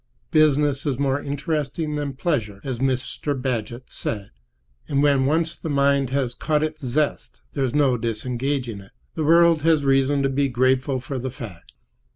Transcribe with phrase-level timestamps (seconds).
[0.31, 3.39] Business is more interesting than pleasure, as Mr.
[3.39, 4.31] Bagehot said,
[4.87, 8.93] and when once the mind has caught its zest, there's no disengaging it.
[9.13, 11.73] The world has reason to be grateful for the fact.